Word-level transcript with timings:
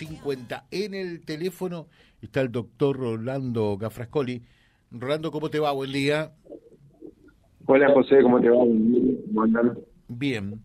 50. 0.00 0.66
En 0.70 0.94
el 0.94 1.20
teléfono 1.20 1.88
está 2.22 2.40
el 2.40 2.50
doctor 2.50 2.96
Rolando 2.96 3.76
Gafrascoli. 3.76 4.42
Rolando, 4.90 5.30
¿cómo 5.30 5.50
te 5.50 5.58
va? 5.58 5.72
Buen 5.72 5.92
día. 5.92 6.32
Hola 7.66 7.92
José, 7.92 8.22
¿cómo 8.22 8.40
te 8.40 8.48
va? 8.48 8.64
Bien. 10.08 10.62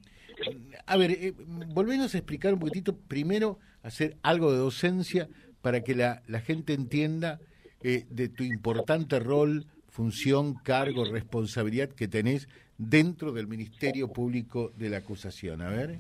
A 0.85 0.97
ver, 0.97 1.11
eh, 1.11 1.33
volvemos 1.73 2.15
a 2.15 2.17
explicar 2.17 2.53
un 2.53 2.59
poquitito, 2.59 2.97
primero, 2.97 3.59
hacer 3.83 4.17
algo 4.23 4.51
de 4.51 4.57
docencia 4.57 5.27
para 5.61 5.81
que 5.81 5.95
la, 5.95 6.23
la 6.27 6.39
gente 6.39 6.73
entienda 6.73 7.39
eh, 7.81 8.05
de 8.09 8.29
tu 8.29 8.43
importante 8.43 9.19
rol, 9.19 9.65
función, 9.89 10.55
cargo, 10.55 11.03
responsabilidad 11.05 11.89
que 11.89 12.07
tenés 12.07 12.47
dentro 12.77 13.33
del 13.33 13.47
Ministerio 13.47 14.11
Público 14.11 14.71
de 14.77 14.89
la 14.89 14.97
Acusación. 14.97 15.61
A 15.61 15.69
ver. 15.69 15.99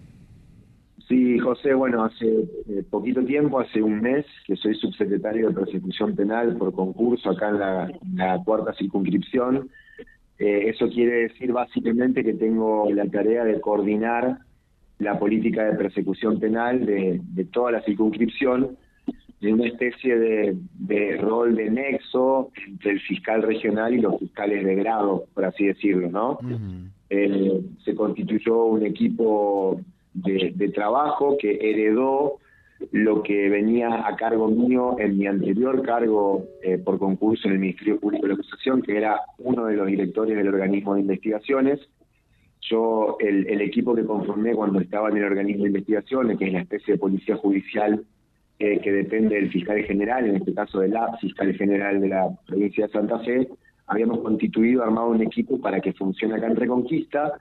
Sí, 1.07 1.37
José, 1.37 1.75
bueno, 1.75 2.03
hace 2.03 2.25
eh, 2.25 2.83
poquito 2.89 3.23
tiempo, 3.23 3.59
hace 3.59 3.81
un 3.81 4.01
mes, 4.01 4.25
que 4.45 4.55
soy 4.55 4.73
subsecretario 4.75 5.49
de 5.49 5.53
Persecución 5.53 6.15
Penal 6.15 6.57
por 6.57 6.73
concurso 6.73 7.29
acá 7.29 7.49
en 7.49 8.17
la, 8.17 8.41
cuarta 8.43 8.73
circunscripción. 8.73 9.69
Eh, 10.39 10.69
eso 10.69 10.89
quiere 10.89 11.27
decir 11.27 11.51
básicamente 11.51 12.23
que 12.23 12.33
tengo 12.33 12.89
la 12.91 13.05
tarea 13.05 13.43
de 13.43 13.61
coordinar 13.61 14.39
la 14.97 15.19
política 15.19 15.65
de 15.65 15.77
persecución 15.77 16.39
penal 16.39 16.85
de, 16.85 17.21
toda 17.51 17.71
la 17.71 17.81
circunscripción, 17.81 18.75
de 19.41 19.53
una 19.53 19.67
especie 19.67 20.17
de, 20.17 21.17
rol 21.17 21.55
de 21.55 21.69
nexo 21.69 22.51
entre 22.65 22.93
el 22.93 23.01
fiscal 23.01 23.43
regional 23.43 23.93
y 23.93 24.01
los 24.01 24.17
fiscales 24.17 24.65
de 24.65 24.75
grado, 24.75 25.25
por 25.33 25.45
así 25.45 25.67
decirlo, 25.67 26.09
¿no? 26.09 26.39
Eh, 27.09 27.61
se 27.83 27.93
constituyó 27.93 28.63
un 28.65 28.85
equipo 28.85 29.81
de, 30.15 30.69
trabajo 30.73 31.37
que 31.37 31.57
heredó 31.61 32.39
lo 32.91 33.23
que 33.23 33.49
venía 33.49 34.07
a 34.07 34.15
cargo 34.15 34.47
mío 34.47 34.97
en 34.99 35.17
mi 35.17 35.27
anterior 35.27 35.81
cargo 35.81 36.45
eh, 36.61 36.77
por 36.77 36.99
concurso 36.99 37.47
en 37.47 37.53
el 37.53 37.59
Ministerio 37.59 37.99
Público 37.99 38.23
de 38.23 38.29
la 38.29 38.33
Acusación, 38.35 38.81
que 38.81 38.97
era 38.97 39.21
uno 39.39 39.65
de 39.65 39.75
los 39.75 39.87
directores 39.87 40.35
del 40.35 40.47
organismo 40.47 40.95
de 40.95 41.01
investigaciones. 41.01 41.79
Yo, 42.61 43.17
el, 43.19 43.61
equipo 43.61 43.93
que 43.93 44.05
conformé 44.05 44.55
cuando 44.55 44.79
estaba 44.79 45.09
en 45.09 45.17
el 45.17 45.25
organismo 45.25 45.63
de 45.63 45.69
investigaciones, 45.69 46.37
que 46.37 46.47
es 46.47 46.53
la 46.53 46.61
especie 46.61 46.95
de 46.95 46.99
policía 46.99 47.35
judicial 47.35 48.03
eh, 48.57 48.79
que 48.79 48.91
depende 48.91 49.35
del 49.35 49.51
fiscal 49.51 49.83
general, 49.83 50.25
en 50.25 50.37
este 50.37 50.53
caso 50.53 50.79
de 50.79 50.87
la 50.87 51.15
fiscal 51.17 51.53
general 51.53 52.01
de 52.01 52.09
la 52.09 52.29
provincia 52.47 52.87
de 52.87 52.91
Santa 52.91 53.19
Fe, 53.19 53.47
habíamos 53.87 54.19
constituido, 54.19 54.83
armado 54.83 55.09
un 55.09 55.21
equipo 55.21 55.59
para 55.59 55.79
que 55.79 55.93
funcione 55.93 56.35
acá 56.35 56.47
en 56.47 56.55
Reconquista, 56.55 57.33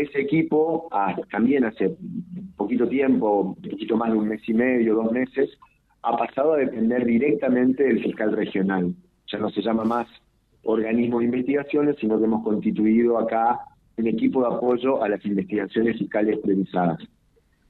ese 0.00 0.20
equipo, 0.20 0.88
ah, 0.90 1.14
también 1.30 1.64
hace 1.64 1.96
poquito 2.56 2.88
tiempo, 2.88 3.40
un 3.40 3.54
poquito 3.54 3.96
más 3.96 4.10
de 4.12 4.18
un 4.18 4.28
mes 4.28 4.40
y 4.48 4.54
medio, 4.54 4.94
dos 4.94 5.12
meses, 5.12 5.50
ha 6.02 6.16
pasado 6.16 6.54
a 6.54 6.58
depender 6.58 7.04
directamente 7.04 7.84
del 7.84 8.02
fiscal 8.02 8.32
regional. 8.32 8.94
Ya 9.26 9.38
no 9.38 9.50
se 9.50 9.62
llama 9.62 9.84
más 9.84 10.08
organismo 10.64 11.20
de 11.20 11.26
investigaciones, 11.26 11.96
sino 12.00 12.18
que 12.18 12.24
hemos 12.24 12.42
constituido 12.42 13.18
acá 13.18 13.60
un 13.96 14.06
equipo 14.06 14.40
de 14.40 14.54
apoyo 14.54 15.02
a 15.02 15.08
las 15.08 15.24
investigaciones 15.24 15.98
fiscales 15.98 16.38
previsadas. 16.38 16.98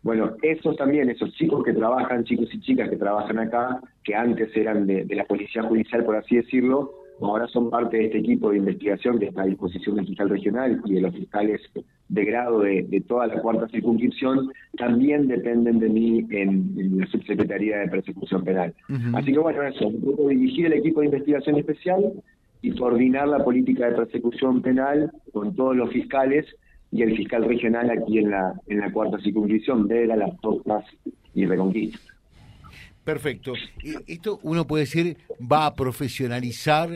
Bueno, 0.03 0.33
esos 0.43 0.77
también, 0.77 1.11
esos 1.11 1.33
chicos 1.35 1.65
que 1.65 1.73
trabajan, 1.73 2.25
chicos 2.25 2.49
y 2.53 2.61
chicas 2.61 2.91
que 2.91 2.97
trabajan 2.97 3.39
acá, 3.39 3.81
que 4.03 4.15
antes 4.15 4.55
eran 4.57 4.87
de 4.87 5.07
la 5.15 5.25
policía 5.25 5.63
judicial, 5.63 6.05
por 6.05 6.17
así 6.17 6.37
decirlo, 6.37 7.04
ahora 7.21 7.47
son 7.49 7.71
parte 7.71 7.97
de 7.97 8.05
este 8.07 8.19
equipo 8.19 8.51
de 8.51 8.59
investigación 8.59 9.19
que 9.19 9.27
está 9.27 9.43
a 9.43 9.47
disposición 9.47 9.97
del 9.97 10.07
fiscal 10.07 10.29
regional 10.29 10.81
y 10.85 10.95
de 10.95 11.01
los 11.01 11.15
fiscales 11.15 11.61
de 12.09 12.25
grado 12.25 12.61
de, 12.61 13.05
toda 13.07 13.27
la 13.27 13.41
cuarta 13.41 13.69
circunscripción, 13.69 14.51
también 14.77 15.29
dependen 15.29 15.79
de 15.79 15.89
mí 15.89 16.27
en, 16.31 16.99
la 16.99 17.07
subsecretaría 17.07 17.79
de 17.79 17.89
persecución 17.89 18.45
penal. 18.45 18.75
Así 19.15 19.33
que 19.33 19.39
bueno, 19.39 19.63
eso, 19.63 19.89
un 19.89 20.29
dirigir 20.29 20.67
el 20.67 20.75
equipo 20.75 21.01
de 21.01 21.07
investigación 21.07 21.57
especial 21.57 22.13
y 22.63 22.73
coordinar 22.73 23.29
la 23.29 23.45
política 23.45 23.91
de 23.91 23.97
persecución 23.97 24.63
penal 24.63 25.11
con 25.33 25.55
todos 25.55 25.77
los 25.77 25.91
fiscales 25.91 26.47
y 26.91 27.03
el 27.03 27.17
fiscal 27.17 27.45
regional 27.45 27.91
aquí 27.91 28.19
en 28.19 28.31
la, 28.31 28.55
en 28.69 28.81
la 28.81 28.93
cuarta 28.93 29.19
circunscripción, 29.19 29.89
Vega, 29.89 30.17
Las 30.17 30.41
Tostas 30.41 30.85
y 31.35 31.47
Reconquista. 31.47 32.14
Perfecto. 33.05 33.53
Esto 34.07 34.41
uno 34.43 34.67
puede 34.67 34.85
decir 34.85 35.19
va 35.41 35.67
a 35.67 35.75
profesionalizar, 35.75 36.89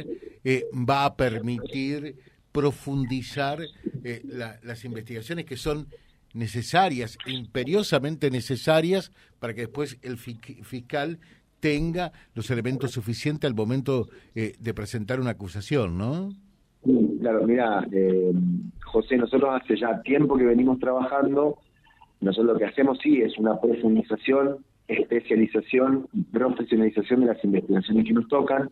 eh, 0.42 0.64
va 0.72 1.04
a 1.04 1.14
permitir 1.14 2.16
profundizar 2.50 3.58
eh, 4.02 4.22
las 4.62 4.84
investigaciones 4.84 5.44
que 5.44 5.56
son 5.56 5.86
necesarias, 6.32 7.19
imperiosamente 7.26 8.30
necesarias, 8.30 9.12
para 9.38 9.52
que 9.54 9.62
después 9.62 9.98
el 10.02 10.16
fiscal 10.16 11.19
tenga 11.60 12.12
los 12.34 12.50
elementos 12.50 12.92
suficientes 12.92 13.48
al 13.48 13.54
momento 13.54 14.08
eh, 14.34 14.54
de 14.58 14.75
presentar 14.75 15.20
una 15.20 15.30
acusación, 15.30 15.98
¿no? 15.98 16.30
Claro, 17.20 17.46
mira, 17.46 17.86
José, 18.84 19.16
nosotros 19.16 19.50
hace 19.60 19.76
ya 19.76 20.00
tiempo 20.02 20.38
que 20.38 20.44
venimos 20.44 20.78
trabajando, 20.78 21.58
nosotros 22.20 22.54
lo 22.54 22.58
que 22.58 22.66
hacemos 22.66 22.98
sí 23.02 23.20
es 23.20 23.36
una 23.36 23.60
profundización 23.60 24.64
especialización 24.88 26.09
profesionalización 26.32 27.21
de 27.21 27.26
las 27.26 27.44
investigaciones 27.44 28.06
que 28.06 28.12
nos 28.12 28.28
tocan. 28.28 28.71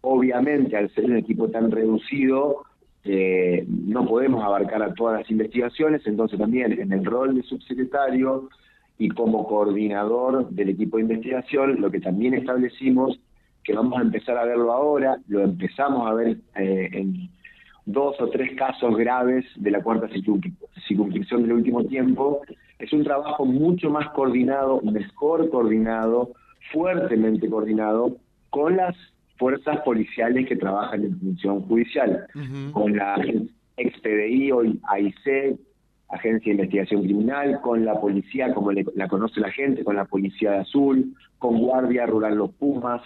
Obviamente, 0.00 0.76
al 0.76 0.88
ser 0.94 1.06
un 1.06 1.16
equipo 1.16 1.48
tan 1.48 1.70
reducido, 1.70 2.62
eh, 3.04 3.64
no 3.68 4.06
podemos 4.06 4.42
abarcar 4.44 4.82
a 4.82 4.94
todas 4.94 5.20
las 5.20 5.30
investigaciones, 5.30 6.06
entonces 6.06 6.38
también 6.38 6.72
en 6.72 6.92
el 6.92 7.04
rol 7.04 7.34
de 7.34 7.42
subsecretario 7.42 8.48
y 8.98 9.08
como 9.08 9.46
coordinador 9.46 10.48
del 10.50 10.70
equipo 10.70 10.96
de 10.96 11.04
investigación, 11.04 11.80
lo 11.80 11.90
que 11.90 12.00
también 12.00 12.34
establecimos, 12.34 13.18
que 13.62 13.74
vamos 13.74 13.98
a 13.98 14.02
empezar 14.02 14.38
a 14.38 14.44
verlo 14.44 14.72
ahora, 14.72 15.18
lo 15.28 15.42
empezamos 15.42 16.08
a 16.08 16.14
ver 16.14 16.38
eh, 16.54 16.88
en 16.92 17.28
dos 17.86 18.20
o 18.20 18.28
tres 18.28 18.54
casos 18.56 18.96
graves 18.96 19.44
de 19.56 19.70
la 19.70 19.82
cuarta 19.82 20.08
circunscripción. 20.08 21.42
Del 21.42 21.52
último 21.52 21.84
tiempo, 21.84 22.42
es 22.78 22.92
un 22.92 23.04
trabajo 23.04 23.46
mucho 23.46 23.88
más 23.88 24.08
coordinado, 24.10 24.80
mejor 24.82 25.48
coordinado, 25.48 26.32
fuertemente 26.72 27.48
coordinado 27.48 28.16
con 28.50 28.76
las 28.76 28.96
fuerzas 29.38 29.80
policiales 29.80 30.46
que 30.48 30.56
trabajan 30.56 31.04
en 31.04 31.18
función 31.18 31.62
judicial, 31.62 32.26
con 32.72 32.96
la 32.96 33.16
ex-PDI 33.76 34.52
o 34.52 34.62
AIC, 34.88 35.58
Agencia 36.08 36.50
de 36.50 36.52
Investigación 36.52 37.02
Criminal, 37.02 37.60
con 37.62 37.84
la 37.84 38.00
policía, 38.00 38.54
como 38.54 38.70
la 38.72 39.08
conoce 39.08 39.40
la 39.40 39.50
gente, 39.50 39.82
con 39.82 39.96
la 39.96 40.04
Policía 40.04 40.52
de 40.52 40.58
Azul, 40.58 41.14
con 41.38 41.58
Guardia 41.58 42.06
Rural 42.06 42.36
Los 42.36 42.52
Pumas, 42.52 43.02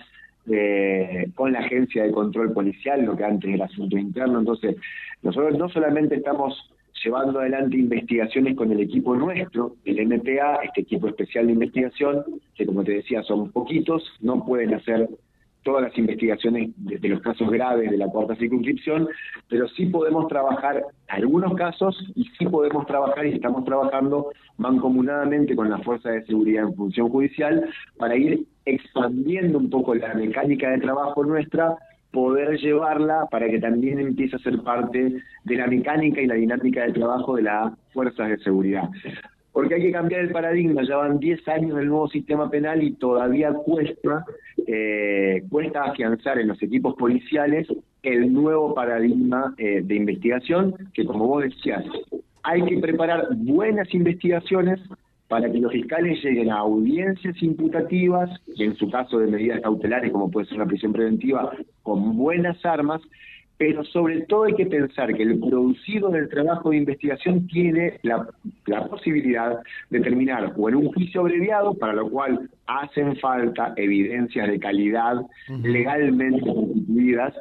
eh, 0.52 1.30
con 1.34 1.52
la 1.52 1.60
Agencia 1.60 2.04
de 2.04 2.12
Control 2.12 2.52
Policial, 2.52 3.04
lo 3.04 3.16
que 3.16 3.24
antes 3.24 3.52
era 3.52 3.66
asunto 3.66 3.96
interno. 3.96 4.38
Entonces, 4.40 4.76
nosotros 5.22 5.56
no 5.58 5.68
solamente 5.68 6.16
estamos 6.16 6.70
llevando 7.02 7.40
adelante 7.40 7.76
investigaciones 7.76 8.56
con 8.56 8.70
el 8.72 8.80
equipo 8.80 9.14
nuestro, 9.14 9.76
el 9.84 10.06
MPA, 10.06 10.56
este 10.64 10.82
equipo 10.82 11.08
especial 11.08 11.46
de 11.46 11.54
investigación, 11.54 12.24
que 12.54 12.66
como 12.66 12.84
te 12.84 12.92
decía 12.92 13.22
son 13.22 13.50
poquitos, 13.52 14.02
no 14.20 14.44
pueden 14.44 14.74
hacer 14.74 15.08
todas 15.62 15.82
las 15.82 15.98
investigaciones 15.98 16.70
de, 16.76 17.08
los 17.08 17.20
casos 17.20 17.50
graves 17.50 17.90
de 17.90 17.98
la 17.98 18.08
cuarta 18.08 18.34
circunscripción, 18.36 19.08
pero 19.48 19.68
sí 19.68 19.86
podemos 19.86 20.26
trabajar 20.28 20.82
algunos 21.08 21.54
casos 21.54 21.96
y 22.14 22.24
sí 22.38 22.46
podemos 22.46 22.86
trabajar 22.86 23.26
y 23.26 23.34
estamos 23.34 23.64
trabajando 23.64 24.30
mancomunadamente 24.56 25.54
con 25.54 25.68
las 25.68 25.82
fuerzas 25.82 26.12
de 26.14 26.26
seguridad 26.26 26.64
en 26.64 26.74
función 26.74 27.08
judicial 27.10 27.68
para 27.98 28.16
ir 28.16 28.46
expandiendo 28.70 29.58
un 29.58 29.70
poco 29.70 29.94
la 29.94 30.14
mecánica 30.14 30.70
de 30.70 30.78
trabajo 30.78 31.24
nuestra 31.24 31.76
poder 32.10 32.58
llevarla 32.58 33.26
para 33.30 33.48
que 33.48 33.60
también 33.60 33.98
empiece 33.98 34.36
a 34.36 34.40
ser 34.40 34.60
parte 34.62 35.22
de 35.44 35.56
la 35.56 35.66
mecánica 35.66 36.20
y 36.20 36.26
la 36.26 36.34
dinámica 36.34 36.84
de 36.84 36.92
trabajo 36.92 37.36
de 37.36 37.42
las 37.42 37.72
fuerzas 37.92 38.28
de 38.30 38.38
seguridad. 38.38 38.88
Porque 39.52 39.74
hay 39.74 39.82
que 39.82 39.92
cambiar 39.92 40.22
el 40.22 40.30
paradigma, 40.30 40.82
ya 40.82 40.96
van 40.96 41.18
10 41.18 41.48
años 41.48 41.76
del 41.76 41.88
nuevo 41.88 42.08
sistema 42.08 42.48
penal 42.50 42.82
y 42.82 42.92
todavía 42.92 43.52
cuesta, 43.52 44.24
eh, 44.66 45.42
cuesta 45.50 45.84
afianzar 45.84 46.38
en 46.38 46.48
los 46.48 46.62
equipos 46.62 46.94
policiales 46.94 47.66
el 48.02 48.32
nuevo 48.32 48.74
paradigma 48.74 49.54
eh, 49.58 49.82
de 49.84 49.94
investigación, 49.94 50.74
que 50.94 51.04
como 51.04 51.26
vos 51.26 51.44
decías, 51.44 51.84
hay 52.42 52.64
que 52.64 52.78
preparar 52.78 53.28
buenas 53.36 53.92
investigaciones 53.92 54.80
para 55.30 55.48
que 55.48 55.60
los 55.60 55.70
fiscales 55.70 56.20
lleguen 56.24 56.50
a 56.50 56.58
audiencias 56.58 57.40
imputativas, 57.40 58.28
en 58.58 58.74
su 58.74 58.90
caso 58.90 59.20
de 59.20 59.28
medidas 59.28 59.60
cautelares, 59.60 60.10
como 60.10 60.28
puede 60.28 60.48
ser 60.48 60.56
una 60.56 60.66
prisión 60.66 60.92
preventiva, 60.92 61.52
con 61.84 62.16
buenas 62.16 62.66
armas, 62.66 63.00
pero 63.56 63.84
sobre 63.84 64.22
todo 64.22 64.44
hay 64.44 64.54
que 64.54 64.66
pensar 64.66 65.14
que 65.14 65.22
el 65.22 65.38
producido 65.38 66.08
del 66.08 66.28
trabajo 66.28 66.70
de 66.70 66.78
investigación 66.78 67.46
tiene 67.46 68.00
la, 68.02 68.26
posibilidad 68.88 69.60
de 69.90 70.00
terminar 70.00 70.52
o 70.56 70.68
en 70.68 70.74
un 70.74 70.92
juicio 70.92 71.20
abreviado, 71.20 71.74
para 71.74 71.92
lo 71.92 72.10
cual 72.10 72.50
hacen 72.78 73.16
falta 73.16 73.72
evidencias 73.76 74.48
de 74.48 74.58
calidad 74.58 75.16
legalmente 75.62 76.40
constituidas, 76.40 77.34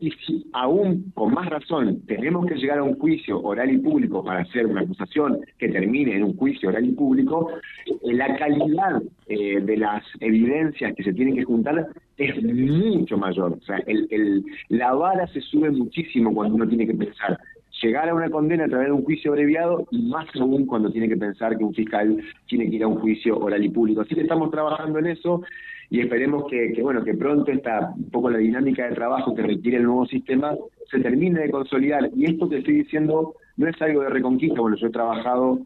Y 0.00 0.10
si 0.10 0.44
aún 0.52 1.12
con 1.14 1.32
más 1.32 1.48
razón 1.48 2.02
tenemos 2.06 2.46
que 2.46 2.56
llegar 2.56 2.78
a 2.78 2.82
un 2.82 2.98
juicio 2.98 3.40
oral 3.40 3.70
y 3.70 3.78
público 3.78 4.24
para 4.24 4.40
hacer 4.40 4.66
una 4.66 4.80
acusación 4.80 5.38
que 5.58 5.68
termine 5.68 6.16
en 6.16 6.24
un 6.24 6.36
juicio 6.36 6.68
oral 6.68 6.84
y 6.84 6.92
público, 6.92 7.50
eh, 7.86 8.12
la 8.12 8.36
calidad 8.36 9.02
eh, 9.28 9.60
de 9.60 9.76
las 9.76 10.02
evidencias 10.20 10.94
que 10.96 11.04
se 11.04 11.12
tienen 11.12 11.36
que 11.36 11.44
juntar 11.44 11.86
es 12.18 12.42
mucho 12.42 13.16
mayor. 13.16 13.52
O 13.52 13.64
sea, 13.64 13.78
el, 13.86 14.44
la 14.68 14.92
vara 14.92 15.26
se 15.28 15.40
sube 15.40 15.70
muchísimo 15.70 16.34
cuando 16.34 16.56
uno 16.56 16.68
tiene 16.68 16.86
que 16.86 16.94
pensar 16.94 17.38
llegar 17.84 18.08
a 18.08 18.14
una 18.14 18.30
condena 18.30 18.64
a 18.64 18.68
través 18.68 18.88
de 18.88 18.92
un 18.92 19.04
juicio 19.04 19.32
abreviado 19.32 19.86
y 19.90 20.02
más 20.08 20.26
aún 20.40 20.64
cuando 20.64 20.90
tiene 20.90 21.08
que 21.08 21.16
pensar 21.16 21.56
que 21.56 21.64
un 21.64 21.74
fiscal 21.74 22.16
tiene 22.46 22.70
que 22.70 22.76
ir 22.76 22.84
a 22.84 22.88
un 22.88 22.98
juicio 22.98 23.38
oral 23.38 23.62
y 23.62 23.68
público. 23.68 24.00
Así 24.00 24.14
que 24.14 24.22
estamos 24.22 24.50
trabajando 24.50 24.98
en 24.98 25.06
eso 25.06 25.42
y 25.90 26.00
esperemos 26.00 26.44
que, 26.50 26.74
bueno 26.80 27.04
que 27.04 27.14
pronto 27.14 27.52
esta 27.52 27.92
un 27.94 28.10
poco 28.10 28.30
la 28.30 28.38
dinámica 28.38 28.88
de 28.88 28.94
trabajo 28.94 29.34
que 29.34 29.42
requiere 29.42 29.78
el 29.78 29.84
nuevo 29.84 30.06
sistema 30.06 30.54
se 30.90 31.00
termine 31.00 31.40
de 31.40 31.50
consolidar. 31.50 32.10
Y 32.16 32.24
esto 32.24 32.48
que 32.48 32.58
estoy 32.58 32.74
diciendo 32.82 33.34
no 33.56 33.68
es 33.68 33.80
algo 33.82 34.02
de 34.02 34.08
reconquista. 34.08 34.60
Bueno 34.60 34.76
yo 34.76 34.86
he 34.86 34.90
trabajado 34.90 35.60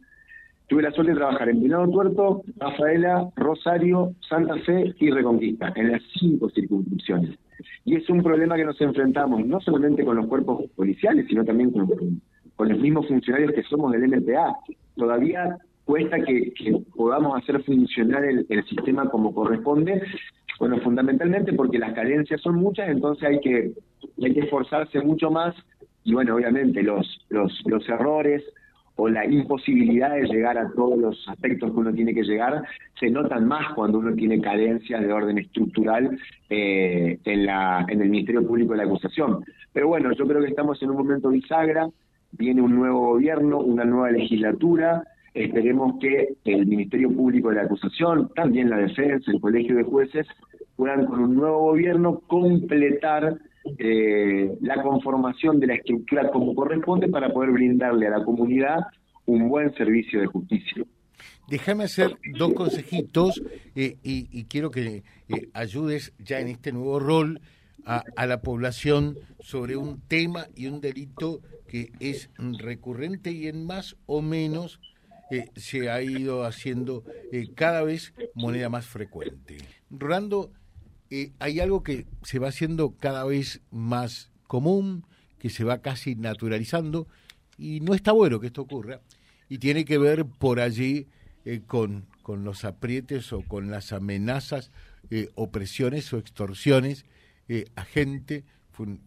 tuve 0.67 0.83
la 0.83 0.91
suerte 0.91 1.13
de 1.13 1.17
trabajar 1.17 1.49
en 1.49 1.63
Venado 1.63 1.89
Tuerto 1.89 2.43
Rafaela 2.57 3.29
Rosario 3.37 4.13
Santa 4.27 4.55
Fe 4.65 4.93
y 4.99 5.09
Reconquista 5.09 5.71
en 5.75 5.93
las 5.93 6.01
cinco 6.19 6.49
circunscripciones 6.49 7.37
y 7.85 7.95
es 7.95 8.09
un 8.09 8.23
problema 8.23 8.55
que 8.55 8.65
nos 8.65 8.79
enfrentamos 8.81 9.45
no 9.45 9.59
solamente 9.61 10.03
con 10.05 10.15
los 10.15 10.27
cuerpos 10.27 10.65
policiales 10.75 11.25
sino 11.27 11.43
también 11.43 11.71
con, 11.71 11.87
con 12.55 12.69
los 12.69 12.79
mismos 12.79 13.07
funcionarios 13.07 13.53
que 13.53 13.63
somos 13.63 13.91
del 13.91 14.07
MPA 14.07 14.55
todavía 14.95 15.57
cuesta 15.89 16.19
que, 16.23 16.53
podamos 16.95 17.41
hacer 17.41 17.63
funcionar 17.63 18.23
el, 18.23 18.45
sistema 18.65 19.09
como 19.09 19.33
corresponde. 19.33 20.03
Bueno, 20.59 20.77
fundamentalmente 20.81 21.51
porque 21.53 21.79
las 21.79 21.93
carencias 21.93 22.41
son 22.41 22.57
muchas, 22.57 22.89
entonces 22.89 23.27
hay 23.27 23.39
que, 23.39 23.71
hay 24.21 24.33
que 24.35 24.41
esforzarse 24.41 25.01
mucho 25.01 25.31
más 25.31 25.55
y 26.03 26.13
bueno, 26.13 26.35
obviamente 26.35 26.83
los, 26.83 27.25
los, 27.29 27.59
los 27.65 27.89
errores 27.89 28.43
o 28.99 29.07
la 29.07 29.25
imposibilidad 29.25 30.13
de 30.13 30.27
llegar 30.27 30.57
a 30.57 30.69
todos 30.73 30.97
los 30.99 31.29
aspectos 31.29 31.71
que 31.71 31.79
uno 31.79 31.93
tiene 31.93 32.13
que 32.13 32.23
llegar 32.23 32.63
se 32.99 33.09
notan 33.09 33.47
más 33.47 33.73
cuando 33.73 33.99
uno 33.99 34.13
tiene 34.13 34.41
carencias 34.41 35.01
de 35.01 35.13
orden 35.13 35.37
estructural 35.37 36.19
eh, 36.49 37.17
en, 37.23 37.45
la, 37.45 37.85
en 37.87 38.01
el 38.01 38.09
Ministerio 38.09 38.45
Público 38.45 38.73
de 38.73 38.79
la 38.79 38.83
Acusación. 38.83 39.45
Pero 39.71 39.87
bueno, 39.87 40.11
yo 40.11 40.27
creo 40.27 40.41
que 40.41 40.49
estamos 40.49 40.81
en 40.83 40.89
un 40.89 40.97
momento 40.97 41.29
bisagra, 41.29 41.87
viene 42.33 42.61
un 42.61 42.75
nuevo 42.75 43.13
gobierno, 43.13 43.59
una 43.59 43.85
nueva 43.85 44.11
legislatura, 44.11 45.03
Esperemos 45.33 45.99
que 46.01 46.29
el 46.45 46.65
Ministerio 46.65 47.15
Público 47.15 47.49
de 47.49 47.57
la 47.57 47.61
Acusación, 47.61 48.29
también 48.35 48.69
la 48.69 48.77
defensa, 48.77 49.31
el 49.31 49.39
Colegio 49.39 49.75
de 49.75 49.83
Jueces, 49.83 50.27
puedan 50.75 51.05
con 51.05 51.19
un 51.19 51.35
nuevo 51.35 51.59
gobierno 51.59 52.19
completar 52.27 53.37
eh, 53.77 54.57
la 54.61 54.81
conformación 54.81 55.59
de 55.59 55.67
la 55.67 55.75
estructura 55.75 56.29
como 56.31 56.55
corresponde 56.55 57.07
para 57.07 57.31
poder 57.31 57.51
brindarle 57.51 58.07
a 58.07 58.11
la 58.11 58.23
comunidad 58.23 58.79
un 59.25 59.49
buen 59.49 59.73
servicio 59.75 60.19
de 60.19 60.27
justicia. 60.27 60.83
Déjame 61.47 61.83
hacer 61.83 62.17
dos 62.37 62.53
consejitos 62.53 63.41
eh, 63.75 63.97
y, 64.03 64.43
quiero 64.45 64.71
que 64.71 65.03
eh, 65.29 65.49
ayudes 65.53 66.13
ya 66.19 66.39
en 66.39 66.47
este 66.47 66.71
nuevo 66.71 66.99
rol 66.99 67.41
a, 67.85 68.25
la 68.27 68.41
población 68.41 69.17
sobre 69.39 69.75
un 69.75 69.99
tema 70.01 70.45
y 70.55 70.67
un 70.67 70.79
delito 70.79 71.41
que 71.67 71.91
es 71.99 72.29
recurrente 72.59 73.31
y 73.31 73.47
en 73.47 73.65
más 73.65 73.95
o 74.05 74.21
menos 74.21 74.79
se 75.55 75.89
ha 75.89 76.01
ido 76.03 76.43
haciendo 76.43 77.03
cada 77.55 77.81
vez 77.81 78.13
moneda 78.35 78.69
más 78.69 78.85
frecuente. 78.85 79.57
Rolando, 79.89 80.51
eh, 81.09 81.31
hay 81.39 81.59
algo 81.59 81.83
que 81.83 82.05
se 82.23 82.39
va 82.39 82.49
haciendo 82.49 82.95
cada 82.97 83.23
vez 83.25 83.61
más 83.71 84.31
común, 84.47 85.05
que 85.37 85.49
se 85.49 85.63
va 85.63 85.81
casi 85.81 86.15
naturalizando, 86.15 87.07
y 87.57 87.79
no 87.81 87.93
está 87.93 88.11
bueno 88.11 88.39
que 88.39 88.47
esto 88.47 88.61
ocurra, 88.61 89.01
y 89.47 89.57
tiene 89.57 89.85
que 89.85 89.97
ver 89.97 90.25
por 90.25 90.59
allí 90.59 91.07
con, 91.65 92.05
con 92.21 92.43
los 92.43 92.63
aprietes 92.63 93.33
o 93.33 93.41
con 93.41 93.71
las 93.71 93.91
amenazas, 93.91 94.71
opresiones 95.35 96.13
o 96.13 96.19
extorsiones 96.19 97.05
a 97.75 97.83
gente, 97.83 98.43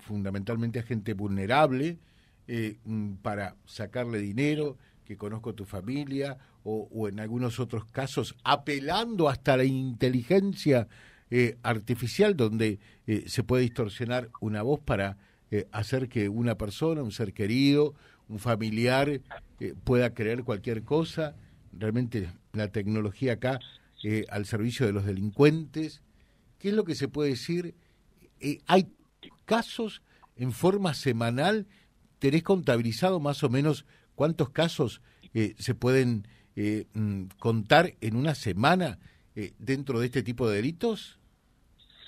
fundamentalmente 0.00 0.81
a 0.81 0.82
gente 0.82 1.14
vulnerable, 1.14 1.98
mm, 2.48 3.14
para 3.22 3.56
sacarle 3.64 4.19
dinero, 4.19 4.76
que 5.05 5.16
conozco 5.16 5.55
tu 5.55 5.64
familia, 5.64 6.38
o, 6.64 7.08
en 7.08 7.20
algunos 7.20 7.58
otros 7.58 7.84
casos, 7.87 8.37
apelando 8.44 9.28
hasta 9.28 9.56
la 9.56 9.64
inteligencia 9.64 10.88
eh, 11.34 11.56
artificial, 11.62 12.37
donde 12.37 12.79
eh, 13.06 13.25
se 13.26 13.43
puede 13.43 13.62
distorsionar 13.62 14.29
una 14.43 14.61
voz 14.61 14.81
para 14.81 15.17
eh, 15.50 15.67
hacer 15.73 16.11
que 16.11 16.29
una 16.29 16.58
persona, 16.58 17.02
un 17.02 17.11
ser 17.11 17.32
querido, 17.32 17.94
un 18.29 18.38
familiar, 18.38 19.23
pueda 19.82 20.12
creer 20.12 20.44
cualquier 20.44 20.82
cosa. 20.82 21.34
Realmente 21.73 22.31
la 22.52 22.69
tecnología 22.69 23.32
acá 23.32 23.61
al 24.29 24.44
servicio 24.44 24.84
de 24.84 24.93
los 24.93 25.06
delincuentes. 25.06 26.02
¿Qué 26.58 26.69
es 26.69 26.75
lo 26.75 26.84
que 26.84 26.94
se 26.94 27.08
puede 27.08 27.31
decir? 27.31 27.75
hay 28.67 28.93
casos 29.46 30.02
en 30.37 30.52
forma 30.52 30.93
semanal, 30.93 31.67
tenés 32.19 32.43
contabilizado 32.43 33.20
más 33.20 33.43
o 33.43 33.49
menos 33.49 33.87
¿Cuántos 34.14 34.50
casos 34.50 35.00
se 35.58 35.75
pueden 35.75 36.29
mm, 36.93 37.23
contar 37.38 37.94
en 38.02 38.17
una 38.17 38.34
semana 38.34 38.99
dentro 39.58 39.99
de 39.99 40.06
este 40.06 40.23
tipo 40.23 40.46
de 40.46 40.56
delitos? 40.56 41.21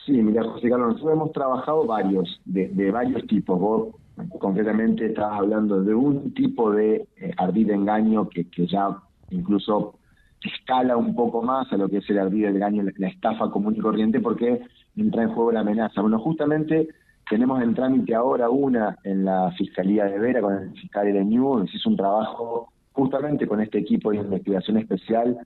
Sí, 0.05 0.13
mira, 0.13 0.45
José 0.45 0.69
Carlos, 0.69 0.89
nosotros 0.89 1.13
hemos 1.15 1.33
trabajado 1.33 1.87
varios, 1.87 2.41
de, 2.45 2.91
varios 2.91 3.27
tipos. 3.27 3.59
Vos 3.59 3.95
concretamente 4.39 5.07
estás 5.07 5.33
hablando 5.33 5.83
de 5.83 5.95
un 5.95 6.35
tipo 6.35 6.71
de 6.73 7.09
ardid 7.39 7.71
engaño 7.71 8.29
que, 8.29 8.49
que 8.51 8.67
ya 8.67 8.99
incluso 9.31 9.95
escala 10.43 10.97
un 10.99 11.15
poco 11.15 11.43
más 11.43 11.73
a 11.73 11.79
lo 11.79 11.89
que 11.89 11.99
es 11.99 12.11
el 12.11 12.19
ardid 12.19 12.45
engaño, 12.45 12.85
la 12.99 13.09
estafa 13.09 13.51
común 13.51 13.77
y 13.77 13.81
corriente, 13.81 14.21
porque 14.21 14.61
entra 14.95 15.23
en 15.23 15.31
juego 15.31 15.53
la 15.53 15.61
amenaza. 15.61 16.03
Bueno, 16.03 16.19
justamente 16.19 16.89
tenemos 17.31 17.63
en 17.63 17.75
trámite 17.75 18.15
ahora 18.15 18.51
una 18.51 18.99
en 19.05 19.25
la 19.25 19.53
Fiscalía 19.53 20.05
de 20.05 20.19
Vera 20.19 20.43
con 20.43 20.55
el 20.55 20.73
fiscal 20.73 21.11
de 21.11 21.25
New, 21.25 21.65
hizo 21.65 21.89
un 21.89 21.97
trabajo 21.97 22.69
justamente 22.93 23.47
con 23.47 23.61
este 23.61 23.79
equipo 23.79 24.11
de 24.11 24.19
investigación 24.19 24.77
especial, 24.77 25.39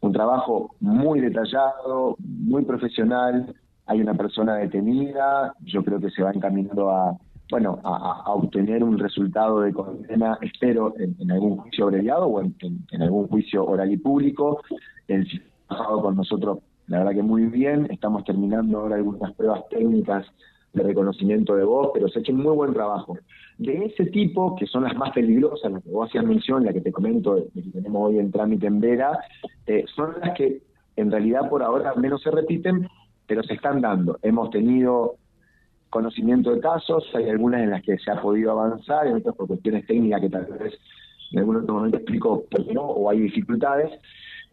un 0.00 0.12
trabajo 0.12 0.76
muy 0.80 1.20
detallado, 1.20 2.16
muy 2.20 2.64
profesional, 2.64 3.54
hay 3.88 4.00
una 4.02 4.14
persona 4.14 4.56
detenida, 4.56 5.54
yo 5.64 5.82
creo 5.82 5.98
que 5.98 6.10
se 6.10 6.22
va 6.22 6.30
encaminando 6.30 6.90
a, 6.90 7.16
bueno, 7.50 7.80
a, 7.82 8.32
obtener 8.34 8.84
un 8.84 8.98
resultado 8.98 9.60
de 9.60 9.72
condena, 9.72 10.38
espero, 10.42 10.94
en, 10.98 11.30
algún 11.30 11.56
juicio 11.56 11.86
abreviado 11.86 12.26
o 12.26 12.40
en, 12.42 12.54
algún 13.00 13.28
juicio 13.28 13.64
oral 13.64 13.90
y 13.90 13.96
público. 13.96 14.60
El 15.08 15.26
trabajado 15.66 16.02
con 16.02 16.16
nosotros, 16.16 16.58
la 16.86 16.98
verdad 16.98 17.12
que 17.12 17.22
muy 17.22 17.46
bien, 17.46 17.88
estamos 17.90 18.24
terminando 18.24 18.78
ahora 18.78 18.96
algunas 18.96 19.32
pruebas 19.32 19.66
técnicas 19.70 20.26
de 20.74 20.82
reconocimiento 20.82 21.56
de 21.56 21.64
voz, 21.64 21.90
pero 21.94 22.08
se 22.08 22.18
ha 22.18 22.20
hecho 22.20 22.32
un 22.32 22.42
muy 22.42 22.54
buen 22.54 22.74
trabajo. 22.74 23.16
De 23.56 23.86
ese 23.86 24.04
tipo, 24.06 24.54
que 24.54 24.66
son 24.66 24.84
las 24.84 24.94
más 24.96 25.12
peligrosas, 25.12 25.72
las 25.72 25.82
que 25.82 25.90
vos 25.90 26.08
hacías 26.08 26.24
mención, 26.24 26.66
la 26.66 26.74
que 26.74 26.82
te 26.82 26.92
comento, 26.92 27.42
que 27.54 27.62
tenemos 27.62 28.10
hoy 28.10 28.18
en 28.18 28.30
trámite 28.30 28.66
en 28.66 28.80
Vera, 28.80 29.18
eh, 29.66 29.84
son 29.96 30.14
las 30.20 30.36
que 30.36 30.60
en 30.96 31.10
realidad 31.10 31.48
por 31.48 31.62
ahora 31.62 31.94
menos 31.94 32.22
se 32.22 32.30
repiten, 32.30 32.86
pero 33.28 33.44
se 33.44 33.54
están 33.54 33.80
dando. 33.80 34.18
Hemos 34.22 34.50
tenido 34.50 35.14
conocimiento 35.90 36.52
de 36.52 36.60
casos, 36.60 37.04
hay 37.14 37.28
algunas 37.28 37.62
en 37.62 37.70
las 37.70 37.82
que 37.82 37.96
se 37.98 38.10
ha 38.10 38.20
podido 38.20 38.50
avanzar, 38.50 39.06
en 39.06 39.16
otras 39.16 39.36
por 39.36 39.46
cuestiones 39.46 39.86
técnicas 39.86 40.20
que 40.20 40.30
tal 40.30 40.46
vez 40.46 40.74
en 41.30 41.38
algún 41.38 41.56
otro 41.56 41.74
momento 41.74 41.98
explico 41.98 42.42
por 42.50 42.66
qué 42.66 42.74
no, 42.74 42.82
o 42.82 43.08
hay 43.10 43.20
dificultades, 43.20 43.90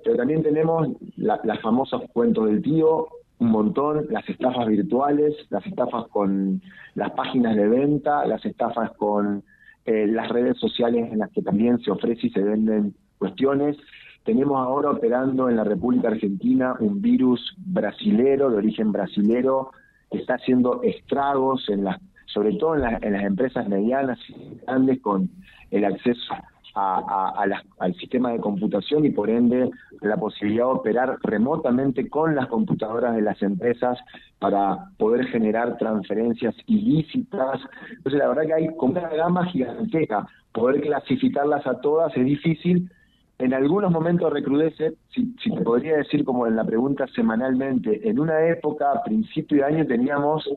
pero 0.03 0.17
también 0.17 0.43
tenemos 0.43 0.89
las 1.15 1.59
famosas 1.61 2.01
cuentos 2.13 2.45
del 2.45 2.61
tío, 2.61 3.07
un 3.39 3.49
montón, 3.49 4.05
las 4.09 4.27
estafas 4.29 4.67
virtuales, 4.67 5.35
las 5.49 5.65
estafas 5.65 6.07
con 6.09 6.61
las 6.95 7.11
páginas 7.11 7.55
de 7.55 7.67
venta, 7.67 8.25
las 8.25 8.45
estafas 8.45 8.91
con 8.97 9.43
eh, 9.85 10.07
las 10.07 10.29
redes 10.29 10.57
sociales 10.57 11.11
en 11.11 11.19
las 11.19 11.31
que 11.31 11.41
también 11.41 11.79
se 11.79 11.91
ofrece 11.91 12.27
y 12.27 12.29
se 12.29 12.41
venden 12.41 12.93
cuestiones. 13.17 13.77
Tenemos 14.25 14.57
ahora 14.57 14.89
operando 14.89 15.49
en 15.49 15.55
la 15.55 15.63
República 15.63 16.09
Argentina 16.09 16.75
un 16.79 17.01
virus 17.01 17.55
brasilero, 17.57 18.49
de 18.49 18.57
origen 18.57 18.91
brasilero, 18.91 19.71
que 20.11 20.17
está 20.17 20.35
haciendo 20.35 20.81
estragos 20.83 21.69
en 21.69 21.85
las, 21.85 22.01
sobre 22.25 22.53
todo 22.57 22.75
en, 22.75 23.03
en 23.03 23.13
las 23.13 23.23
empresas 23.23 23.67
medianas 23.69 24.19
y 24.27 24.59
grandes 24.65 24.99
con 25.01 25.29
el 25.71 25.85
acceso 25.85 26.33
al 26.75 27.95
sistema 27.95 28.31
de 28.31 28.39
computación 28.39 29.05
y 29.05 29.09
por 29.09 29.29
ende 29.29 29.71
la 30.01 30.17
posibilidad 30.17 30.65
de 30.65 30.71
operar 30.71 31.17
remotamente 31.23 32.09
con 32.09 32.35
las 32.35 32.47
computadoras 32.47 33.15
de 33.15 33.21
las 33.21 33.41
empresas 33.41 33.97
para 34.39 34.89
poder 34.97 35.25
generar 35.27 35.77
transferencias 35.77 36.53
ilícitas. 36.67 37.61
Entonces 37.89 38.19
la 38.19 38.27
verdad 38.27 38.43
que 38.43 38.53
hay 38.53 38.75
como 38.75 38.99
una 38.99 39.07
gama 39.07 39.45
gigantesca. 39.45 40.27
Poder 40.51 40.81
clasificarlas 40.81 41.65
a 41.65 41.79
todas 41.79 42.15
es 42.17 42.25
difícil. 42.25 42.89
En 43.37 43.53
algunos 43.53 43.91
momentos 43.91 44.31
recrudece, 44.31 44.93
si, 45.09 45.35
si 45.43 45.53
te 45.53 45.61
podría 45.61 45.97
decir 45.97 46.23
como 46.23 46.47
en 46.47 46.55
la 46.55 46.63
pregunta 46.63 47.05
semanalmente, 47.07 48.07
en 48.07 48.19
una 48.19 48.45
época, 48.47 48.91
a 48.91 49.03
principio 49.03 49.57
de 49.57 49.63
año, 49.65 49.85
teníamos 49.85 50.49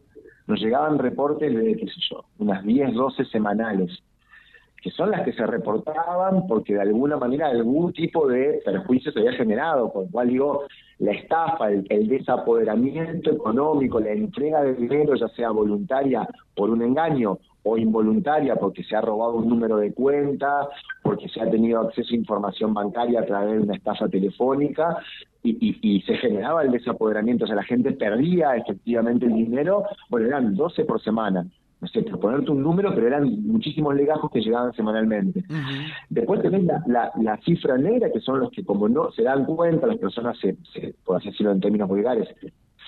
nos 0.49 0.61
llegaban 0.61 0.99
reportes 0.99 1.55
de, 1.55 1.77
qué 1.77 1.87
sé 1.87 2.01
yo, 2.11 2.25
unas 2.39 2.65
10, 2.65 2.95
12 2.95 3.27
semanales, 3.27 4.03
que 4.83 4.91
son 4.91 5.11
las 5.11 5.23
que 5.23 5.35
se 5.35 5.47
reportaban 5.47 6.47
porque 6.47 6.75
de 6.75 6.81
alguna 6.81 7.19
manera 7.19 7.49
algún 7.49 7.93
tipo 7.93 8.27
de 8.27 8.63
perjuicio 8.65 9.13
se 9.13 9.21
había 9.21 9.35
generado, 9.35 9.93
por 9.93 10.05
lo 10.05 10.11
cual 10.11 10.29
digo, 10.29 10.65
la 11.01 11.13
estafa, 11.13 11.71
el, 11.71 11.87
el, 11.91 12.09
desapoderamiento 12.09 13.31
económico, 13.31 14.01
la 14.01 14.13
entrega 14.13 14.63
de 14.63 14.75
dinero, 14.75 15.15
ya 15.17 15.29
sea 15.29 15.51
voluntaria 15.51 16.27
por 16.55 16.71
un 16.71 16.83
engaño 16.83 17.39
o 17.63 17.77
involuntaria 17.77 18.57
porque 18.57 18.83
se 18.85 18.97
ha 18.97 19.03
robado 19.03 19.35
un 19.35 19.49
número 19.49 19.77
de 19.77 19.93
cuenta, 19.93 20.67
porque 21.09 21.27
se 21.31 21.41
ha 21.41 21.51
tenido 21.51 21.81
acceso 21.81 22.13
a 22.13 22.17
información 22.19 22.75
bancaria 22.75 23.21
a 23.21 23.25
través 23.25 23.55
de 23.55 23.61
una 23.61 23.77
estafa 23.77 24.11
telefónica 24.11 24.99
y, 25.43 25.79
y, 25.81 26.03
se 26.03 26.19
generaba 26.19 26.63
el 26.63 26.71
desapoderamiento, 26.71 27.45
o 27.45 27.47
sea, 27.47 27.57
la 27.57 27.63
gente 27.63 27.93
perdía 27.93 28.55
efectivamente 28.57 29.25
el 29.25 29.33
dinero, 29.33 29.85
bueno, 30.11 30.27
eran 30.27 30.55
12 30.55 30.85
por 30.85 31.03
semana. 31.03 31.47
No 31.81 31.89
sé, 31.89 32.03
por 32.03 32.21
ponerte 32.21 32.51
un 32.51 32.63
número, 32.63 32.95
pero 32.95 33.07
eran 33.07 33.25
muchísimos 33.47 33.95
legajos 33.95 34.31
que 34.31 34.43
llegaban 34.43 34.75
semanalmente. 34.75 35.45
Después 36.11 36.43
tenés 36.43 36.65
la, 36.65 36.83
la, 36.87 37.11
la, 37.23 37.39
cifra 37.39 37.79
negra, 37.79 38.13
que 38.13 38.21
son 38.21 38.41
los 38.41 38.51
que 38.51 38.63
como 38.63 38.87
no 38.87 39.11
se 39.13 39.23
dan 39.23 39.47
cuenta, 39.47 39.87
las 39.87 39.97
personas, 39.97 40.37
se, 40.39 40.59
se 40.75 40.95
por 41.07 41.17
así 41.17 41.31
decirlo 41.31 41.53
en 41.53 41.61
términos 41.61 41.89
vulgares, 41.89 42.29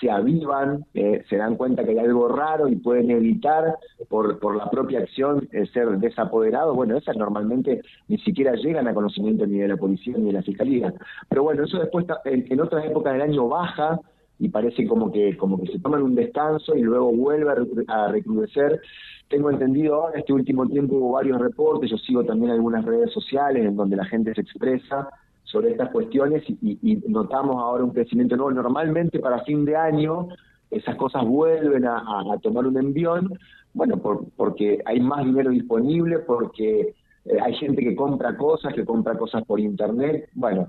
se 0.01 0.11
avivan, 0.11 0.87
eh, 0.95 1.25
se 1.29 1.37
dan 1.37 1.57
cuenta 1.57 1.85
que 1.85 1.91
hay 1.91 1.99
algo 1.99 2.29
raro 2.29 2.69
y 2.69 2.77
pueden 2.77 3.11
evitar 3.11 3.77
por, 4.09 4.39
por 4.39 4.57
la 4.57 4.71
propia 4.71 5.01
acción 5.01 5.49
eh, 5.53 5.67
ser 5.67 5.99
desapoderados, 5.99 6.75
bueno, 6.75 6.97
esas 6.97 7.17
normalmente 7.17 7.83
ni 8.09 8.19
siquiera 8.19 8.55
llegan 8.55 8.89
a 8.89 8.95
conocimiento 8.95 9.47
ni 9.47 9.59
de 9.59 9.69
la 9.69 9.77
policía 9.77 10.15
ni 10.17 10.27
de 10.27 10.33
la 10.33 10.43
fiscalía. 10.43 10.95
Pero 11.29 11.43
bueno, 11.43 11.65
eso 11.65 11.79
después 11.79 12.07
en, 12.25 12.47
en 12.49 12.61
otras 12.61 12.85
épocas 12.87 13.13
del 13.13 13.23
año 13.23 13.49
baja 13.49 14.01
y 14.41 14.49
parece 14.49 14.87
como 14.87 15.13
que 15.13 15.37
como 15.37 15.61
que 15.61 15.71
se 15.71 15.79
toman 15.79 16.03
un 16.03 16.15
descanso 16.15 16.75
y 16.75 16.81
luego 16.81 17.13
vuelve 17.13 17.53
a, 17.87 18.09
recrudecer. 18.09 18.81
Tengo 19.29 19.51
entendido 19.51 19.95
ahora, 19.95 20.19
este 20.19 20.33
último 20.33 20.67
tiempo 20.67 20.97
hubo 20.97 21.13
varios 21.13 21.39
reportes, 21.39 21.91
yo 21.91 21.99
sigo 21.99 22.25
también 22.25 22.51
algunas 22.51 22.85
redes 22.85 23.13
sociales 23.13 23.65
en 23.65 23.77
donde 23.77 23.97
la 23.97 24.07
gente 24.07 24.35
se 24.35 24.41
expresa 24.41 25.09
sobre 25.45 25.73
estas 25.73 25.91
cuestiones 25.91 26.45
y, 26.49 27.03
notamos 27.09 27.57
ahora 27.57 27.85
un 27.85 27.93
crecimiento 27.93 28.37
nuevo. 28.37 28.53
Normalmente 28.53 29.19
para 29.19 29.45
fin 29.45 29.65
de 29.65 29.77
año 29.77 30.29
esas 30.71 30.97
cosas 30.97 31.25
vuelven 31.25 31.85
a, 31.87 32.25
tomar 32.43 32.67
un 32.67 32.79
envión, 32.79 33.33
bueno, 33.75 33.97
por, 33.99 34.25
porque 34.37 34.79
hay 34.85 35.01
más 35.01 35.25
dinero 35.25 35.51
disponible, 35.51 36.21
porque 36.21 36.95
eh, 37.25 37.39
hay 37.43 37.55
gente 37.55 37.83
que 37.83 37.97
compra 37.97 38.37
cosas, 38.37 38.73
que 38.75 38.85
compra 38.85 39.19
cosas 39.19 39.45
por 39.45 39.61
internet. 39.61 40.29
Bueno, 40.35 40.69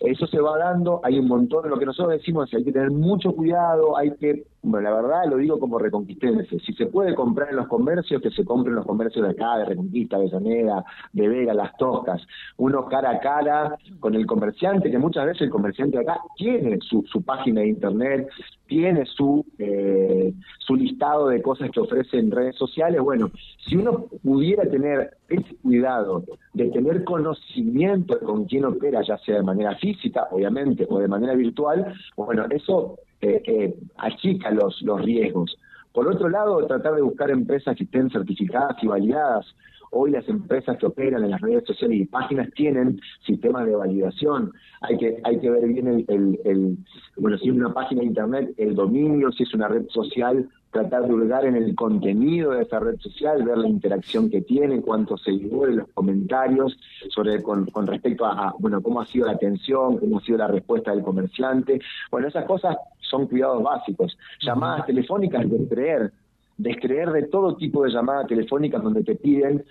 eso 0.00 0.26
se 0.26 0.40
va 0.40 0.58
dando, 0.58 1.00
hay 1.04 1.18
un 1.18 1.28
montón, 1.28 1.68
lo 1.68 1.78
que 1.78 1.86
nosotros 1.86 2.18
decimos 2.18 2.52
hay 2.54 2.64
que 2.64 2.72
tener 2.72 2.90
mucho 2.90 3.32
cuidado, 3.32 3.96
hay 3.96 4.12
que, 4.12 4.44
bueno, 4.64 4.90
la 4.90 4.96
verdad 4.96 5.26
lo 5.28 5.36
digo 5.36 5.60
como 5.60 5.78
reconquistense, 5.78 6.58
si 6.60 6.72
se 6.72 6.86
puede 6.86 7.14
comprar 7.14 7.50
en 7.50 7.56
los 7.56 7.68
comercios, 7.68 8.22
que 8.22 8.30
se 8.30 8.44
compren 8.44 8.72
en 8.72 8.76
los 8.76 8.86
comercios 8.86 9.24
de 9.24 9.32
acá, 9.32 9.58
de 9.58 9.66
Reconquista, 9.66 10.18
de 10.18 10.30
Saneda, 10.30 10.84
de 11.12 11.28
Vega, 11.28 11.52
Las 11.52 11.76
Toscas, 11.76 12.22
uno 12.56 12.86
cara 12.86 13.10
a 13.10 13.20
cara 13.20 13.76
con 14.00 14.14
el 14.14 14.26
comerciante, 14.26 14.90
que 14.90 14.98
muchas 14.98 15.26
veces 15.26 15.42
el 15.42 15.50
comerciante 15.50 15.98
de 15.98 16.04
acá 16.04 16.20
tiene 16.36 16.78
su, 16.80 17.04
su 17.06 17.22
página 17.22 17.60
de 17.60 17.68
internet, 17.68 18.28
tiene 18.66 19.04
su, 19.04 19.44
eh, 19.58 20.32
su 20.58 20.76
listado 20.76 21.28
de 21.28 21.42
cosas 21.42 21.70
que 21.70 21.80
ofrece 21.80 22.18
en 22.18 22.30
redes 22.30 22.56
sociales, 22.56 23.00
bueno, 23.02 23.30
si 23.66 23.76
uno 23.76 24.06
pudiera 24.22 24.64
tener 24.64 25.18
ese 25.28 25.56
cuidado 25.62 26.24
de 26.54 26.70
tener 26.70 27.04
conocimiento 27.04 28.18
con 28.20 28.46
quién 28.46 28.64
opera, 28.64 29.02
ya 29.02 29.18
sea 29.18 29.36
de 29.36 29.42
manera 29.42 29.76
física, 29.76 30.26
obviamente, 30.30 30.86
o 30.88 30.98
de 30.98 31.08
manera 31.08 31.34
virtual, 31.34 31.94
bueno, 32.16 32.46
eso 32.50 32.98
eh, 33.24 33.42
eh, 33.46 33.74
achica 33.96 34.50
los, 34.50 34.82
los 34.82 35.00
riesgos. 35.02 35.56
Por 35.92 36.08
otro 36.08 36.28
lado, 36.28 36.66
tratar 36.66 36.94
de 36.94 37.02
buscar 37.02 37.30
empresas 37.30 37.74
que 37.76 37.84
estén 37.84 38.10
certificadas 38.10 38.76
y 38.82 38.86
validadas. 38.86 39.46
Hoy 39.92 40.10
las 40.10 40.28
empresas 40.28 40.76
que 40.76 40.86
operan 40.86 41.22
en 41.24 41.30
las 41.30 41.40
redes 41.40 41.64
sociales 41.66 42.00
y 42.00 42.04
páginas 42.04 42.50
tienen 42.54 43.00
sistemas 43.24 43.64
de 43.64 43.76
validación. 43.76 44.52
Hay 44.80 44.98
que 44.98 45.16
hay 45.22 45.38
que 45.38 45.48
ver 45.48 45.66
bien 45.68 45.86
el, 45.86 46.04
el, 46.08 46.40
el 46.44 46.76
bueno 47.16 47.38
si 47.38 47.48
es 47.48 47.54
una 47.54 47.72
página 47.72 48.00
de 48.00 48.08
internet 48.08 48.54
el 48.58 48.74
dominio, 48.74 49.30
si 49.32 49.44
es 49.44 49.54
una 49.54 49.68
red 49.68 49.86
social 49.88 50.48
tratar 50.74 51.06
de 51.06 51.14
hurgar 51.14 51.46
en 51.46 51.54
el 51.54 51.76
contenido 51.76 52.50
de 52.50 52.64
esa 52.64 52.80
red 52.80 52.98
social, 52.98 53.44
ver 53.44 53.58
la 53.58 53.68
interacción 53.68 54.28
que 54.28 54.40
tiene, 54.40 54.82
cuántos 54.82 55.22
seguidores, 55.22 55.76
los 55.76 55.88
comentarios 55.94 56.76
sobre 57.10 57.40
con, 57.44 57.68
respecto 57.86 58.26
a, 58.26 58.52
bueno 58.58 58.82
cómo 58.82 59.00
ha 59.00 59.06
sido 59.06 59.26
la 59.26 59.34
atención, 59.34 59.98
cómo 59.98 60.18
ha 60.18 60.22
sido 60.22 60.38
la 60.38 60.48
respuesta 60.48 60.90
del 60.90 61.04
comerciante. 61.04 61.80
Bueno, 62.10 62.26
esas 62.26 62.44
cosas 62.44 62.76
son 62.98 63.28
cuidados 63.28 63.62
básicos. 63.62 64.18
Llamadas 64.40 64.86
telefónicas, 64.86 65.48
descreer, 65.48 66.12
descreer 66.58 67.12
de 67.12 67.22
todo 67.28 67.54
tipo 67.54 67.84
de 67.84 67.92
llamadas 67.92 68.26
telefónicas 68.26 68.82
donde 68.82 69.04
te 69.04 69.14
piden 69.14 69.64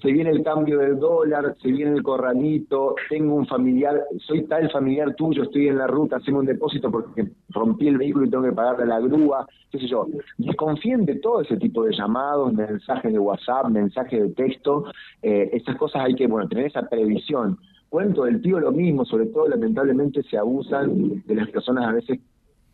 se 0.00 0.10
viene 0.10 0.30
el 0.30 0.42
cambio 0.42 0.78
del 0.78 0.98
dólar, 0.98 1.54
se 1.60 1.70
viene 1.70 1.92
el 1.92 2.02
corralito, 2.02 2.94
tengo 3.10 3.34
un 3.34 3.46
familiar, 3.46 4.02
soy 4.26 4.44
tal 4.44 4.70
familiar 4.70 5.14
tuyo, 5.14 5.42
estoy 5.42 5.68
en 5.68 5.78
la 5.78 5.86
ruta, 5.86 6.16
hacemos 6.16 6.40
un 6.40 6.46
depósito 6.46 6.90
porque 6.90 7.30
rompí 7.50 7.88
el 7.88 7.98
vehículo 7.98 8.26
y 8.26 8.30
tengo 8.30 8.44
que 8.44 8.52
pagarle 8.52 8.86
la 8.86 9.00
grúa, 9.00 9.46
qué 9.70 9.78
sé 9.78 9.86
yo. 9.86 10.06
Desconfíen 10.38 11.04
de 11.04 11.16
todo 11.16 11.42
ese 11.42 11.56
tipo 11.58 11.84
de 11.84 11.94
llamados, 11.94 12.52
mensajes 12.54 13.12
de 13.12 13.18
WhatsApp, 13.18 13.68
mensajes 13.68 14.22
de 14.22 14.30
texto, 14.30 14.84
eh, 15.20 15.50
esas 15.52 15.76
cosas 15.76 16.04
hay 16.04 16.14
que, 16.14 16.26
bueno, 16.26 16.48
tener 16.48 16.66
esa 16.66 16.88
previsión. 16.88 17.58
Cuento 17.90 18.24
del 18.24 18.40
tío 18.40 18.58
lo 18.58 18.72
mismo, 18.72 19.04
sobre 19.04 19.26
todo 19.26 19.48
lamentablemente 19.48 20.22
se 20.22 20.38
abusan 20.38 21.22
de 21.26 21.34
las 21.34 21.50
personas 21.50 21.84
a 21.84 21.92
veces 21.92 22.18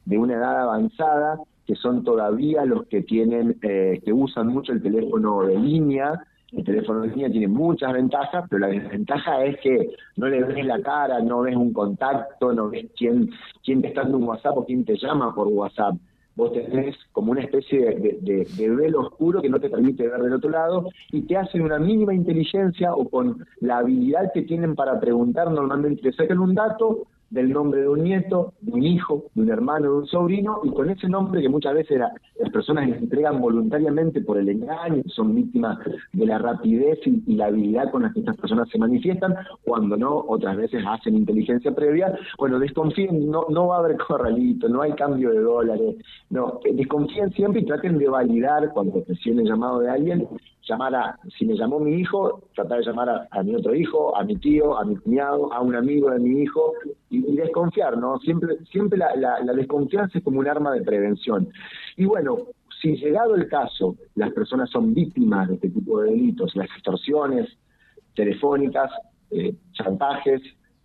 de 0.04 0.16
una 0.16 0.34
edad 0.34 0.62
avanzada, 0.62 1.38
que 1.66 1.74
son 1.74 2.04
todavía 2.04 2.64
los 2.64 2.86
que 2.86 3.02
tienen, 3.02 3.58
eh, 3.62 4.00
que 4.04 4.12
usan 4.12 4.46
mucho 4.46 4.72
el 4.72 4.80
teléfono 4.80 5.42
de 5.42 5.58
línea, 5.58 6.24
el 6.52 6.64
teléfono 6.64 7.00
de 7.00 7.08
línea 7.08 7.30
tiene 7.30 7.48
muchas 7.48 7.92
ventajas, 7.92 8.44
pero 8.48 8.60
la 8.60 8.68
desventaja 8.68 9.44
es 9.44 9.60
que 9.60 9.90
no 10.16 10.28
le 10.28 10.42
ves 10.42 10.64
la 10.64 10.80
cara, 10.80 11.20
no 11.20 11.42
ves 11.42 11.56
un 11.56 11.72
contacto, 11.72 12.52
no 12.52 12.70
ves 12.70 12.86
quién, 12.96 13.30
te 13.64 13.88
está 13.88 14.02
dando 14.02 14.18
un 14.18 14.24
WhatsApp 14.24 14.56
o 14.56 14.64
quién 14.64 14.84
te 14.84 14.96
llama 14.96 15.34
por 15.34 15.48
WhatsApp. 15.48 15.94
Vos 16.36 16.52
tenés 16.52 16.96
como 17.12 17.32
una 17.32 17.42
especie 17.42 17.96
de, 17.96 18.46
de, 18.56 18.70
velo 18.70 19.00
oscuro 19.00 19.42
que 19.42 19.48
no 19.48 19.58
te 19.58 19.68
permite 19.68 20.06
ver 20.06 20.22
del 20.22 20.34
otro 20.34 20.50
lado 20.50 20.88
y 21.10 21.22
te 21.22 21.36
hacen 21.36 21.62
una 21.62 21.80
mínima 21.80 22.14
inteligencia 22.14 22.94
o 22.94 23.08
con 23.08 23.44
la 23.60 23.78
habilidad 23.78 24.30
que 24.32 24.42
tienen 24.42 24.76
para 24.76 25.00
preguntar, 25.00 25.50
normalmente 25.50 26.00
te 26.00 26.12
sacan 26.12 26.38
un 26.38 26.54
dato, 26.54 27.08
del 27.30 27.50
nombre 27.52 27.82
de 27.82 27.88
un 27.88 28.02
nieto, 28.02 28.54
de 28.60 28.72
un 28.72 28.82
hijo, 28.82 29.24
de 29.34 29.42
un 29.42 29.50
hermano, 29.50 29.90
de 29.90 29.98
un 29.98 30.06
sobrino, 30.06 30.60
y 30.64 30.70
con 30.70 30.88
ese 30.90 31.08
nombre 31.08 31.42
que 31.42 31.48
muchas 31.48 31.74
veces 31.74 31.98
las 31.98 32.50
personas 32.50 32.88
entregan 32.88 33.40
voluntariamente 33.40 34.20
por 34.20 34.38
el 34.38 34.48
engaño, 34.48 35.02
son 35.06 35.34
víctimas 35.34 35.78
de 36.12 36.26
la 36.26 36.38
rapidez 36.38 36.98
y, 37.06 37.38
la 37.38 37.46
habilidad 37.46 37.90
con 37.90 38.02
la 38.02 38.12
que 38.12 38.20
estas 38.20 38.36
personas 38.36 38.68
se 38.68 38.78
manifiestan, 38.78 39.34
cuando 39.64 39.96
no, 39.96 40.24
otras 40.28 40.56
veces 40.56 40.82
hacen 40.88 41.16
inteligencia 41.16 41.72
previa, 41.72 42.18
bueno, 42.38 42.58
desconfíen, 42.58 43.30
no, 43.30 43.46
no 43.48 43.68
va 43.68 43.76
a 43.76 43.78
haber 43.80 43.96
corralito, 44.08 44.68
no 44.68 44.82
hay 44.82 44.92
cambio 44.92 45.30
de 45.30 45.40
dólares, 45.40 45.96
no, 46.30 46.60
desconfíen 46.74 47.30
siempre 47.32 47.60
y 47.60 47.66
traten 47.66 47.98
de 47.98 48.08
validar 48.08 48.72
cuando 48.72 49.04
reciben 49.06 49.40
el 49.40 49.46
llamado 49.46 49.80
de 49.80 49.90
alguien, 49.90 50.26
llamar 50.68 50.94
a, 50.94 51.18
si 51.36 51.46
me 51.46 51.54
llamó 51.54 51.78
mi 51.80 52.00
hijo, 52.00 52.42
tratar 52.54 52.78
de 52.78 52.84
llamar 52.84 53.28
a, 53.30 53.42
mi 53.42 53.54
otro 53.54 53.74
hijo, 53.74 54.16
a 54.16 54.24
mi 54.24 54.36
tío, 54.36 54.78
a 54.78 54.84
mi 54.84 54.96
cuñado, 54.96 55.52
a 55.52 55.60
un 55.60 55.74
amigo 55.74 56.10
de 56.10 56.18
mi 56.18 56.42
hijo 56.42 56.72
y, 57.10 57.36
desconfiar, 57.36 57.96
¿no? 57.96 58.18
Siempre, 58.18 58.56
siempre 58.70 58.98
la, 58.98 59.14
la, 59.16 59.52
desconfianza 59.52 60.18
es 60.18 60.24
como 60.24 60.40
un 60.40 60.48
arma 60.48 60.72
de 60.72 60.82
prevención. 60.82 61.48
Y 61.96 62.04
bueno, 62.04 62.38
si 62.80 62.96
llegado 62.96 63.34
el 63.34 63.48
caso, 63.48 63.96
las 64.14 64.32
personas 64.32 64.70
son 64.70 64.94
víctimas 64.94 65.48
de 65.48 65.54
este 65.54 65.70
tipo 65.70 66.00
de 66.00 66.10
delitos, 66.10 66.54
las 66.54 66.68
extorsiones 66.70 67.48
telefónicas, 68.14 68.90
eh, 69.30 69.54
chantajes, 69.72 70.42